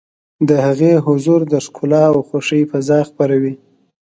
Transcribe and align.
د 0.47 0.49
هغې 0.65 0.91
حضور 1.05 1.41
د 1.53 1.53
ښکلا 1.65 2.03
او 2.13 2.19
خوښۍ 2.27 2.61
فضا 2.71 2.99
خپروي. 3.09 3.53